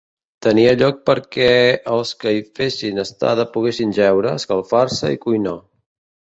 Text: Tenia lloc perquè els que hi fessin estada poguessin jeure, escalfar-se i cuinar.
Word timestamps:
Tenia 0.43 0.69
lloc 0.77 0.95
perquè 1.09 1.49
els 1.95 2.13
que 2.23 2.33
hi 2.37 2.41
fessin 2.61 3.03
estada 3.05 3.45
poguessin 3.59 3.95
jeure, 3.99 4.33
escalfar-se 4.41 5.13
i 5.19 5.23
cuinar. 5.29 5.55